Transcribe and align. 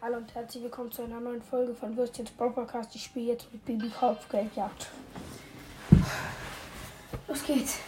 Hallo 0.00 0.18
und 0.18 0.32
herzlich 0.32 0.62
willkommen 0.62 0.92
zu 0.92 1.02
einer 1.02 1.18
neuen 1.18 1.42
Folge 1.42 1.74
von 1.74 1.96
Würstchens 1.96 2.30
Podcast. 2.30 2.94
Ich 2.94 3.02
spiele 3.02 3.32
jetzt 3.32 3.52
mit 3.52 3.64
Baby 3.64 3.90
Kopfgeldjagd. 3.90 4.86
Los 7.26 7.44
geht's. 7.44 7.80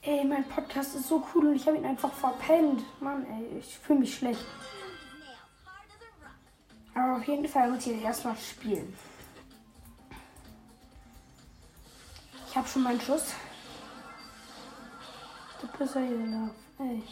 Ey, 0.00 0.24
mein 0.24 0.48
Podcast 0.48 0.96
ist 0.96 1.08
so 1.08 1.22
cool 1.34 1.48
und 1.48 1.56
ich 1.56 1.66
habe 1.66 1.76
ihn 1.76 1.84
einfach 1.84 2.10
verpennt. 2.14 2.82
Mann, 2.98 3.26
ey, 3.26 3.58
ich 3.58 3.78
fühle 3.78 3.98
mich 3.98 4.14
schlecht. 4.16 4.42
Aber 6.94 7.18
auf 7.18 7.28
jeden 7.28 7.46
Fall 7.46 7.70
muss 7.70 7.86
ich 7.86 7.92
jetzt 7.92 8.02
erstmal 8.04 8.36
spielen. 8.38 8.96
Ich 12.48 12.56
habe 12.56 12.66
schon 12.66 12.84
meinen 12.84 13.02
Schuss. 13.02 13.34
Du 15.60 15.66
bist 15.78 15.94
ja 15.94 16.00
hier, 16.00 16.50
Ey. 16.78 17.02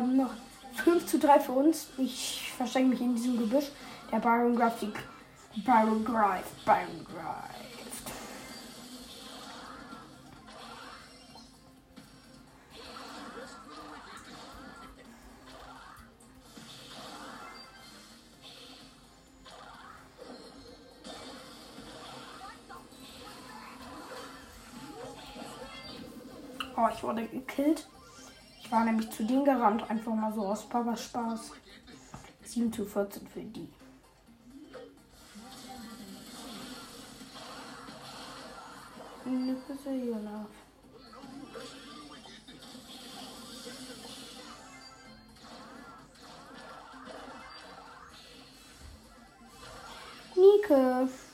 Ich 0.00 0.06
habe 0.06 0.16
noch 0.16 0.30
5 0.82 1.04
zu 1.04 1.18
3 1.18 1.40
für 1.40 1.52
uns. 1.52 1.88
Ich 1.98 2.50
verstecke 2.56 2.86
mich 2.86 3.02
in 3.02 3.14
diesem 3.14 3.36
Gebüsch. 3.36 3.66
Der 4.10 4.18
Byron 4.18 4.56
Graphic. 4.56 4.94
Byron 5.56 6.02
Grive. 6.02 6.42
Byron 6.64 7.04
Grive. 7.04 7.60
Oh, 26.74 26.88
ich 26.90 27.02
wurde 27.02 27.26
gekillt. 27.26 27.86
War 28.70 28.84
nämlich 28.84 29.10
zu 29.10 29.24
denen 29.24 29.44
gerannt, 29.44 29.90
einfach 29.90 30.14
mal 30.14 30.32
so 30.32 30.46
aus 30.46 30.68
Papa 30.68 30.96
Spaß. 30.96 31.52
7 32.44 32.72
zu 32.72 32.84
14 32.84 33.26
für 33.26 33.40
die. 33.40 33.68
Nike. 50.70 51.29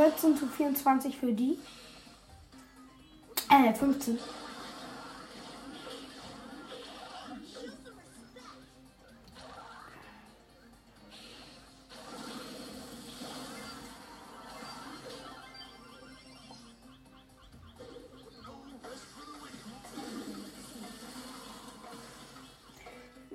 14 0.00 0.34
zu 0.34 0.46
24 0.46 1.14
für 1.14 1.30
die. 1.30 1.58
Äh, 3.50 3.74
15. 3.74 4.18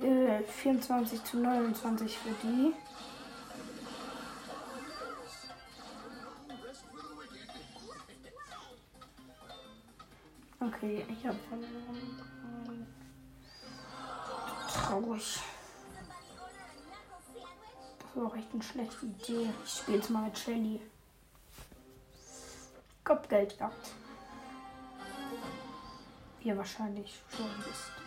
Äh, 0.02 0.44
24 0.64 1.24
zu 1.26 1.38
29 1.38 2.18
für 2.18 2.30
die. 2.42 2.74
Okay, 10.68 11.06
ich 11.08 11.26
habe 11.28 11.38
verloren. 11.48 12.88
Traurig. 14.74 15.40
Das 18.00 18.16
war 18.16 18.28
auch 18.28 18.36
echt 18.36 18.52
eine 18.54 18.64
schlechte 18.64 19.06
Idee. 19.06 19.50
Ich 19.64 19.72
spiele 19.72 19.98
jetzt 19.98 20.10
mal 20.10 20.24
mit 20.24 20.38
Shelly. 20.38 20.82
Kopfgeld 23.04 23.58
gehabt. 23.58 23.92
Wie 26.40 26.48
ihr 26.48 26.58
wahrscheinlich 26.58 27.22
schon 27.30 27.46
wisst. 27.60 28.05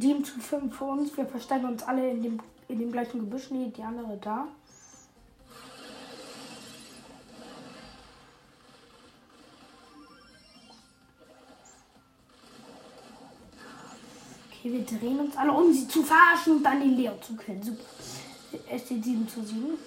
Team 0.00 0.24
zu 0.24 0.40
5 0.40 0.76
für 0.76 0.84
uns. 0.84 1.16
Wir 1.16 1.26
verstecken 1.26 1.66
uns 1.66 1.82
alle 1.82 2.10
in 2.10 2.22
dem, 2.22 2.40
in 2.68 2.78
dem 2.78 2.90
gleichen 2.90 3.20
Gebüsch. 3.20 3.50
Nee, 3.50 3.70
die 3.76 3.82
andere 3.82 4.18
da. 4.20 4.48
Okay, 14.48 14.72
wir 14.72 14.84
drehen 14.84 15.20
uns 15.20 15.36
alle, 15.36 15.52
um 15.52 15.72
sie 15.72 15.88
zu 15.88 16.02
verarschen 16.02 16.56
und 16.56 16.62
dann 16.62 16.80
den 16.80 16.96
Leo 16.96 17.12
zu 17.20 17.36
killen. 17.36 17.62
Super. 17.62 17.84
Es 18.68 18.82
steht 18.82 19.04
7 19.04 19.28
zu 19.28 19.42
7. 19.42 19.78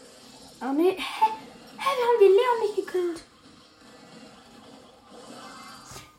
Oh 0.62 0.74
nee. 0.74 0.92
Hä? 0.92 1.26
Hä, 1.78 1.90
wir 1.98 2.06
haben 2.06 2.20
den 2.20 2.32
Leo 2.32 2.62
nicht 2.62 2.76
gekillt. 2.76 3.24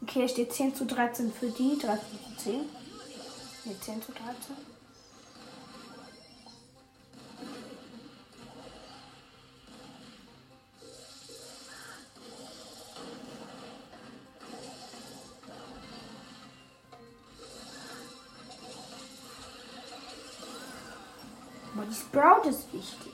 Okay, 0.03 0.25
es 0.25 0.33
steht 0.33 0.53
10 0.53 0.75
zu 0.75 0.85
13 0.85 1.33
für 1.33 1.49
die, 1.49 1.79
13 1.79 1.99
zu 2.37 2.45
10. 2.45 2.84
Ne, 3.67 3.81
10 3.81 4.03
zu 4.03 4.13
13. 4.13 4.57
Aber 21.75 21.87
die 21.87 21.95
Sprout 21.95 22.49
ist 22.49 22.71
wichtig. 22.75 23.13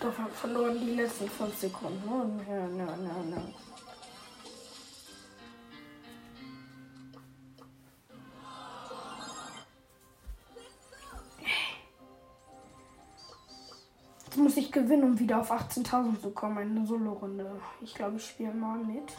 Doch 0.00 0.12
verloren 0.34 0.80
die 0.80 0.96
letzten 0.96 1.30
5 1.30 1.56
Sekunden. 1.56 2.02
Oh, 2.08 2.24
no, 2.24 2.66
no, 2.66 2.96
no, 2.96 3.22
no. 3.30 3.54
Ich 14.72 14.82
gewinnen, 14.82 15.04
um 15.04 15.18
wieder 15.18 15.40
auf 15.40 15.52
18.000 15.52 16.20
zu 16.20 16.30
kommen. 16.30 16.58
Eine 16.58 16.86
Solo-Runde. 16.86 17.60
Ich 17.80 17.94
glaube, 17.94 18.16
ich 18.16 18.26
spiele 18.26 18.54
mal 18.54 18.78
mit. 18.78 19.12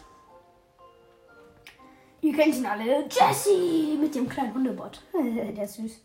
Ihr 2.21 2.33
kennt 2.33 2.55
ihn 2.55 2.65
alle. 2.65 3.07
Jesse 3.09 3.97
mit 3.99 4.15
dem 4.15 4.27
kleinen 4.27 4.53
Hundebot. 4.53 5.01
Der 5.13 5.63
ist 5.63 5.75
süß. 5.75 6.01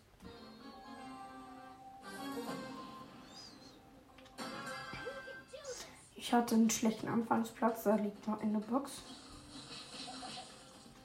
Ich 6.17 6.33
hatte 6.35 6.57
einen 6.57 6.69
schlechten 6.69 7.09
Anfangsplatz, 7.09 7.85
da 7.85 7.95
liegt 7.95 8.29
noch 8.29 8.43
eine 8.43 8.59
Box, 8.59 9.03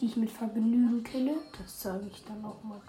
die 0.02 0.08
ich 0.08 0.18
mit 0.18 0.30
Vergnügen 0.30 1.02
kille. 1.02 1.36
Das 1.58 1.80
zeige 1.80 2.08
ich 2.08 2.26
dann 2.26 2.44
auch 2.44 2.62
mal. 2.62 2.82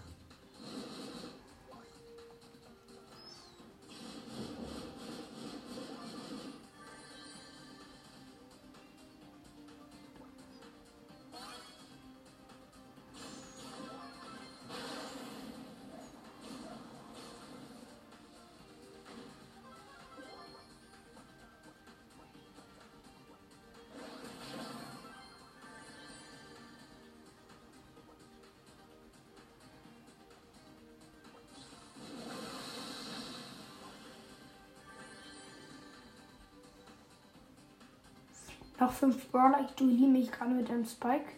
Noch 38.81 38.93
fünf 38.93 39.29
Brawler. 39.31 39.65
Ich 39.69 39.75
duelliere 39.77 40.11
mich 40.11 40.33
gerade 40.33 40.51
mit 40.51 40.69
einem 40.71 40.85
Spike. 40.85 41.33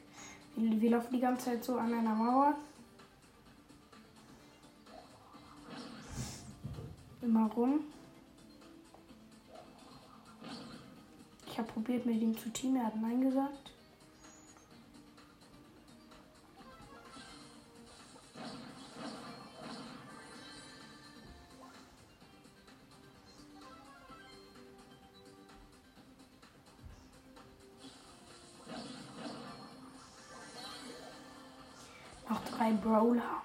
Wir, 0.57 0.81
wir 0.81 0.91
laufen 0.91 1.13
die 1.13 1.21
ganze 1.21 1.47
Zeit 1.47 1.65
so 1.65 1.77
an 1.77 1.93
einer 1.93 2.15
Mauer. 2.15 2.55
Immer 7.21 7.51
rum. 7.53 7.81
Ich 11.47 11.59
habe 11.59 11.73
probiert 11.73 12.07
mit 12.07 12.21
ihm 12.21 12.37
zu 12.37 12.51
teamen. 12.51 12.77
Er 12.77 12.87
hat 12.87 13.01
Nein 13.01 13.21
gesagt. 13.21 13.73
Noch 32.29 32.45
drei 32.45 32.73
Brawler. 32.73 33.43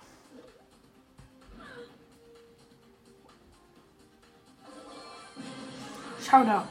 Showdown. 6.20 6.64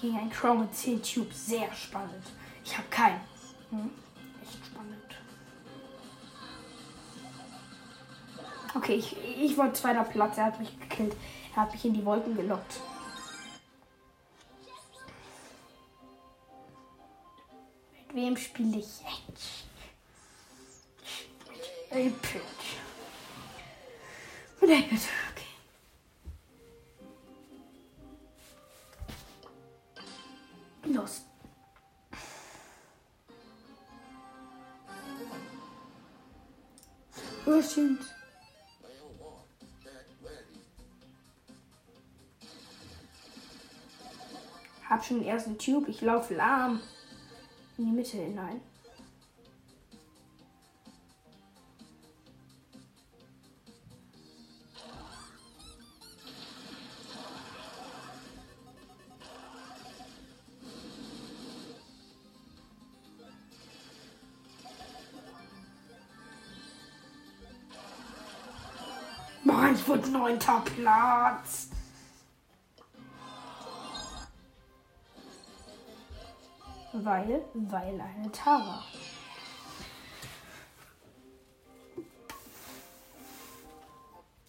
Gegen 0.00 0.18
ein 0.18 0.30
Crow 0.30 0.58
mit 0.58 0.74
10 0.74 1.02
Tubes. 1.02 1.46
Sehr 1.46 1.72
spannend. 1.72 2.24
Ich 2.64 2.76
habe 2.76 2.88
keinen. 2.88 3.20
Hm? 3.70 3.90
Echt 4.42 4.66
spannend. 4.66 5.14
Okay, 8.74 8.94
ich, 8.94 9.16
ich 9.38 9.56
wollte 9.56 9.74
zweiter 9.74 10.04
Platz. 10.04 10.38
Er 10.38 10.46
hat 10.46 10.58
mich 10.58 10.78
gekillt. 10.80 11.14
Er 11.54 11.62
hat 11.62 11.72
mich 11.72 11.84
in 11.84 11.94
die 11.94 12.04
Wolken 12.04 12.34
gelockt. 12.34 12.80
Mit 17.92 18.16
wem 18.16 18.36
spiele 18.36 18.78
ich 18.78 19.00
jetzt? 19.28 19.64
Epic. 21.94 22.42
Mit 24.60 24.70
Epic. 24.70 25.08
Okay. 25.30 25.46
Los. 30.92 31.22
Urschend. 37.46 38.00
Hab 44.90 45.04
schon 45.04 45.20
den 45.20 45.28
ersten 45.28 45.56
Tube. 45.58 45.88
Ich 45.88 46.00
laufe 46.00 46.34
lahm 46.34 46.80
in 47.78 47.86
die 47.86 47.92
Mitte 47.92 48.16
hinein. 48.16 48.60
Neunter 70.14 70.62
Platz. 70.64 71.68
Weil, 76.92 77.44
weil 77.54 78.00
eine 78.00 78.30
Tara. 78.30 78.84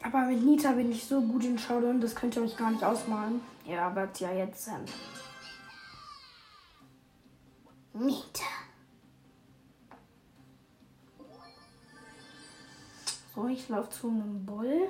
Aber 0.03 0.21
mit 0.27 0.43
Nita 0.43 0.73
bin 0.73 0.91
ich 0.91 1.03
so 1.03 1.19
gut 1.19 1.43
in 1.43 1.57
Showdown, 1.57 1.99
das 1.99 2.13
könnt 2.13 2.35
ihr 2.35 2.43
euch 2.43 2.55
gar 2.55 2.69
nicht 2.69 2.83
ausmalen. 2.83 3.41
Ja, 3.65 3.93
wird 3.95 4.19
ja 4.19 4.31
jetzt 4.31 4.63
sein. 4.63 4.85
Nita. 7.93 8.43
So, 13.33 13.47
ich 13.47 13.67
laufe 13.67 13.89
zu 13.89 14.07
einem 14.07 14.45
Bull. 14.45 14.89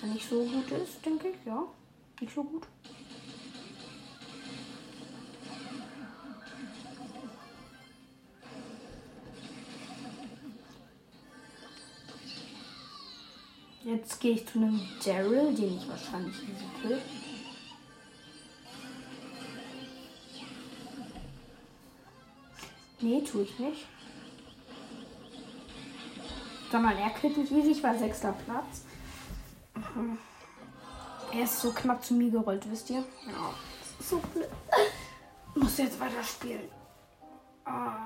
Der 0.00 0.08
nicht 0.08 0.28
so 0.28 0.42
gut 0.44 0.70
ist, 0.70 1.04
denke 1.04 1.28
ich. 1.28 1.46
Ja, 1.46 1.64
nicht 2.20 2.34
so 2.34 2.42
gut. 2.42 2.66
Jetzt 13.84 14.20
gehe 14.20 14.32
ich 14.34 14.46
zu 14.46 14.58
einem 14.58 14.80
Daryl, 15.04 15.54
den 15.54 15.78
ich 15.78 15.88
wahrscheinlich 15.88 16.36
nicht 16.42 16.88
will. 16.88 17.00
Nee, 23.00 23.22
tue 23.22 23.42
ich 23.42 23.58
nicht. 23.58 23.86
Sondern 26.70 26.96
er 26.96 27.10
killt 27.10 27.36
mich 27.36 27.50
easy, 27.50 27.72
ich 27.72 27.82
war 27.82 27.98
sechster 27.98 28.32
Platz. 28.44 28.84
Mhm. 29.94 30.18
Er 31.32 31.44
ist 31.44 31.60
so 31.60 31.72
knapp 31.72 32.04
zu 32.04 32.14
mir 32.14 32.30
gerollt, 32.30 32.68
wisst 32.70 32.90
ihr? 32.90 32.98
Ja, 32.98 33.54
das 33.80 34.00
ist 34.00 34.10
so 34.10 34.18
blöd. 34.18 34.48
Muss 35.54 35.78
jetzt 35.78 36.00
weiterspielen. 36.00 36.68
Ah, 37.64 37.98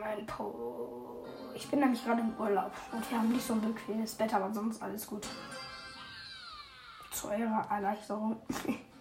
mein 0.00 0.26
Po. 0.26 1.24
Ich 1.54 1.68
bin 1.68 1.80
nämlich 1.80 2.04
gerade 2.04 2.20
im 2.20 2.34
Urlaub 2.38 2.72
und 2.92 3.10
wir 3.10 3.18
haben 3.18 3.30
nicht 3.30 3.46
so 3.46 3.54
ein 3.54 3.60
bequemes 3.60 4.14
Bett, 4.14 4.34
aber 4.34 4.52
sonst 4.52 4.82
alles 4.82 5.06
gut. 5.06 5.26
Zu 7.12 7.28
eurer 7.28 7.66
Erleichterung. 7.70 8.40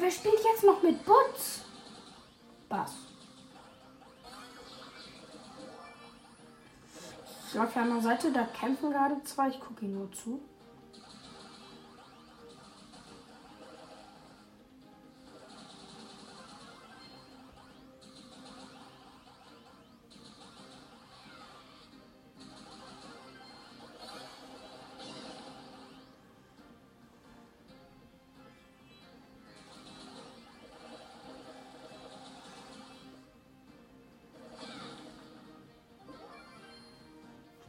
Nur 0.00 0.06
wer 0.06 0.12
spielt 0.12 0.42
jetzt 0.42 0.64
noch 0.64 0.82
mit 0.82 1.04
Butz? 1.04 1.60
Bass. 2.70 2.94
Ich 7.52 7.58
an 7.76 7.90
der 7.90 8.00
Seite, 8.00 8.32
da 8.32 8.44
kämpfen 8.44 8.92
gerade 8.92 9.22
zwei. 9.24 9.48
Ich 9.48 9.60
gucke 9.60 9.84
ihnen 9.84 9.98
nur 9.98 10.10
zu. 10.12 10.40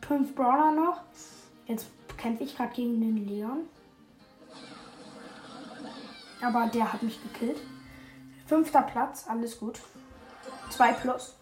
Fünf 0.07 0.35
Brawler 0.35 0.71
noch. 0.71 1.01
Jetzt 1.67 1.87
kämpfe 2.17 2.43
ich 2.43 2.55
gerade 2.55 2.73
gegen 2.73 2.99
den 2.99 3.27
Leon. 3.27 3.69
Aber 6.41 6.67
der 6.67 6.91
hat 6.91 7.03
mich 7.03 7.21
gekillt. 7.21 7.59
Fünfter 8.47 8.81
Platz, 8.81 9.25
alles 9.27 9.59
gut. 9.59 9.79
Zwei 10.69 10.93
plus. 10.93 11.35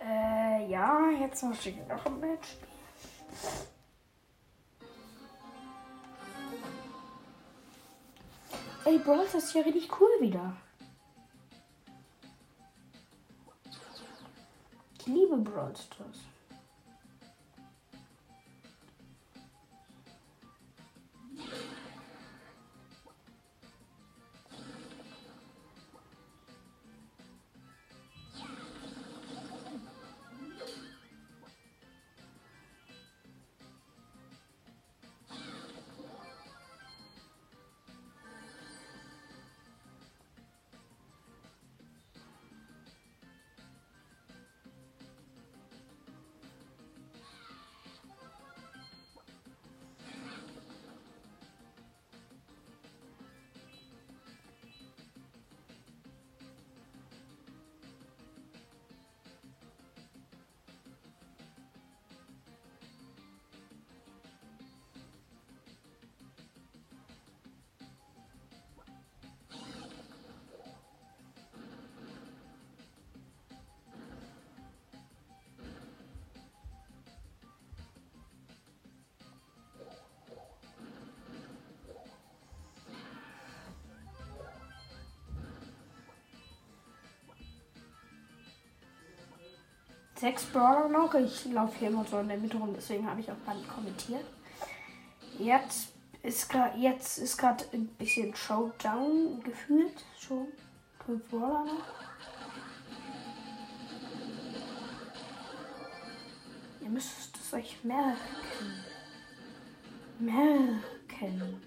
Äh, 0.00 0.68
ja, 0.68 1.08
jetzt 1.20 1.42
muss 1.42 1.64
ich 1.64 1.76
noch 1.88 2.04
ein 2.04 2.20
Match 2.20 2.58
Ey, 8.84 8.98
Brawl, 8.98 9.24
das 9.32 9.34
ist 9.34 9.54
ja 9.54 9.62
richtig 9.62 9.88
cool 9.98 10.10
wieder. 10.20 10.54
Ich 14.98 15.06
liebe 15.06 15.38
Brawl 15.38 15.74
Stars. 15.74 16.33
Sechs 90.16 90.44
Brawler 90.44 90.88
noch. 90.88 91.14
Ich 91.14 91.44
laufe 91.46 91.78
hier 91.78 91.88
immer 91.88 92.04
so 92.04 92.18
in 92.18 92.28
der 92.28 92.38
Mitte 92.38 92.56
rum, 92.56 92.72
deswegen 92.74 93.08
habe 93.08 93.20
ich 93.20 93.30
auch 93.30 93.44
gar 93.44 93.54
nicht 93.54 93.68
kommentiert. 93.68 94.24
Jetzt 95.38 95.88
ist 96.22 96.48
gerade 96.48 96.78
jetzt 96.78 97.18
ist 97.18 97.36
gerade 97.36 97.64
ein 97.72 97.86
bisschen 97.86 98.34
Showdown 98.34 99.42
gefühlt 99.42 100.04
schon. 100.18 100.48
Fünf 101.04 101.28
Brawler 101.28 101.64
noch. 101.64 101.84
Ihr 106.80 106.88
müsst 106.88 107.36
es 107.36 107.52
euch 107.52 107.82
merken. 107.82 108.18
Merken. 110.18 111.60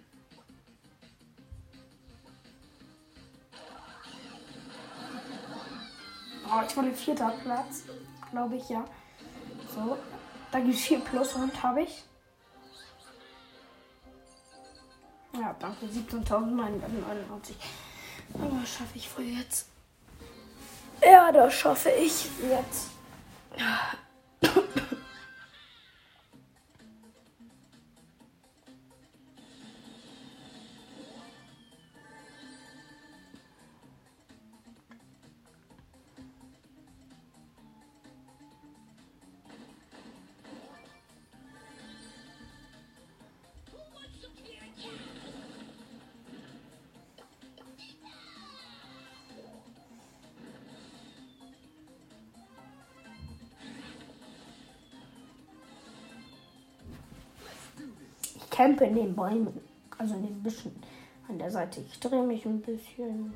Oh, 6.50 6.62
ich 6.66 6.78
wurde 6.78 6.94
vierter 6.94 7.34
Platz 7.44 7.84
glaube 8.32 8.56
ich, 8.56 8.70
ja. 8.70 8.86
So, 9.74 9.98
da 10.52 10.60
gibt 10.60 10.76
es 10.76 10.82
4 10.82 11.00
Plus 11.00 11.34
und 11.34 11.64
habe 11.64 11.82
ich. 11.84 12.04
Ja, 15.34 15.56
danke, 15.60 15.86
17.999. 15.86 17.54
Aber 18.34 18.66
schaffe 18.66 18.96
ich 18.96 19.18
wohl 19.18 19.26
jetzt. 19.26 19.68
Ja, 21.02 21.32
das 21.32 21.54
schaffe 21.54 21.92
ich 21.92 22.28
jetzt. 22.42 22.90
Campe 58.58 58.86
in 58.86 58.96
den 58.96 59.16
Bäumen, 59.16 59.62
also 60.00 60.16
in 60.16 60.24
den 60.24 60.42
Büschen 60.42 60.72
an 61.30 61.38
der 61.38 61.52
Seite. 61.52 61.82
Ich 61.82 62.00
drehe 62.00 62.24
mich 62.24 62.44
ein 62.46 62.60
bisschen. 62.60 63.34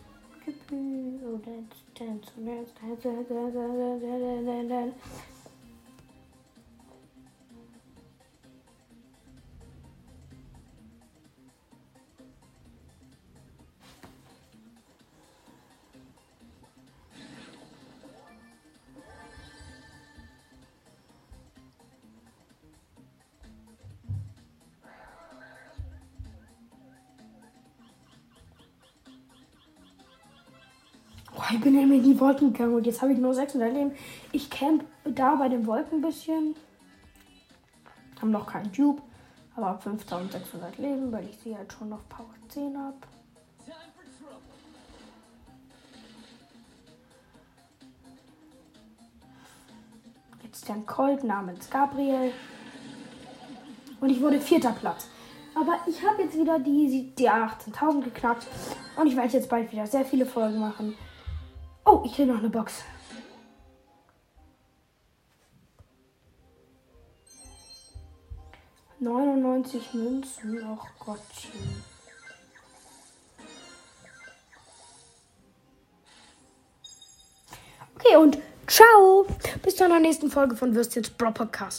Ich 31.53 31.59
bin 31.59 31.75
eben 31.75 31.91
in 31.91 32.03
die 32.03 32.19
Wolken 32.19 32.53
gegangen 32.53 32.75
und 32.75 32.85
jetzt 32.85 33.01
habe 33.01 33.13
ich 33.13 33.19
nur 33.19 33.33
600 33.33 33.73
Leben. 33.73 33.91
Ich 34.31 34.49
camp 34.49 34.85
da 35.03 35.35
bei 35.35 35.49
den 35.49 35.65
Wolken 35.65 35.99
ein 35.99 36.01
bisschen. 36.01 36.55
Haben 38.19 38.31
noch 38.31 38.47
keinen 38.47 38.71
Tube, 38.71 39.01
aber 39.55 39.77
5600 39.79 40.77
Leben, 40.77 41.11
weil 41.11 41.27
ich 41.27 41.37
sie 41.43 41.55
halt 41.55 41.73
schon 41.73 41.89
noch 41.89 42.07
Power 42.07 42.29
10 42.49 42.77
habe. 42.77 42.95
Jetzt 50.43 50.67
der 50.67 50.75
Colt 50.85 51.23
namens 51.23 51.69
Gabriel. 51.69 52.31
Und 53.99 54.09
ich 54.09 54.21
wurde 54.21 54.39
vierter 54.39 54.71
Platz. 54.71 55.07
Aber 55.55 55.77
ich 55.85 56.05
habe 56.05 56.23
jetzt 56.23 56.37
wieder 56.37 56.59
die, 56.59 57.13
die 57.17 57.29
18.000 57.29 58.03
geknackt. 58.03 58.47
Und 58.95 59.07
ich 59.07 59.15
werde 59.15 59.33
jetzt 59.33 59.49
bald 59.49 59.71
wieder 59.71 59.87
sehr 59.87 60.05
viele 60.05 60.25
Folgen 60.25 60.59
machen. 60.59 60.95
Oh, 61.85 62.03
ich 62.05 62.17
will 62.17 62.27
noch 62.27 62.39
eine 62.39 62.49
Box. 62.49 62.83
Neunundneunzig 68.99 69.93
Münzen. 69.93 70.63
Och 70.63 70.87
Gottchen. 70.99 71.83
Okay, 77.95 78.15
und 78.17 78.37
ciao. 78.67 79.25
Bis 79.63 79.75
zu 79.75 79.85
einer 79.85 79.99
nächsten 79.99 80.29
Folge 80.29 80.55
von 80.55 80.75
Würstchens 80.75 81.09
Bro 81.09 81.31
Podcast. 81.31 81.69